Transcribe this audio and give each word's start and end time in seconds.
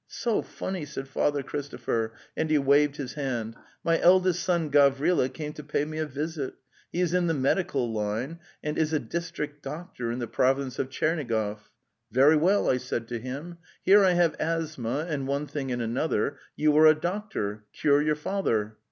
'*So 0.07 0.41
funny!" 0.41 0.83
said 0.83 1.07
Father 1.07 1.43
Christopher, 1.43 2.11
and 2.35 2.49
he 2.49 2.57
waved 2.57 2.95
his 2.95 3.13
hand.'' 3.13 3.55
My 3.83 3.99
eldest 4.01 4.41
son 4.41 4.71
Gavrila 4.71 5.29
came 5.29 5.53
to 5.53 5.63
pay 5.63 5.85
me 5.85 5.99
a 5.99 6.07
visit. 6.07 6.55
He 6.91 7.01
is 7.01 7.13
in 7.13 7.27
the 7.27 7.35
medical 7.35 7.93
line, 7.93 8.39
and 8.63 8.79
is 8.79 8.93
a 8.93 8.99
district 8.99 9.61
doctor 9.61 10.11
in 10.11 10.17
the 10.17 10.25
province 10.25 10.79
of 10.79 10.89
Tchernigov,... 10.89 11.59
'Very 12.11 12.35
well...' 12.35 12.67
I 12.71 12.77
said 12.77 13.07
to 13.09 13.19
him, 13.19 13.59
"here 13.83 14.03
I 14.03 14.13
have 14.13 14.33
asthma 14.39 15.05
and 15.07 15.27
one 15.27 15.45
thing 15.45 15.71
and 15.71 15.83
another.... 15.83 16.39
You 16.55 16.75
are 16.77 16.87
a 16.87 16.95
doctor; 16.95 17.65
cure 17.71 18.01
your 18.01 18.15
father! 18.15 18.77